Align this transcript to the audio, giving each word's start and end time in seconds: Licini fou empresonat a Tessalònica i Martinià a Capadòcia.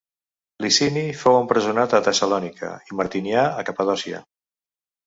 Licini 0.65 1.03
fou 1.25 1.37
empresonat 1.41 1.95
a 1.99 2.01
Tessalònica 2.09 2.73
i 2.91 2.99
Martinià 3.03 3.47
a 3.61 3.71
Capadòcia. 3.71 4.27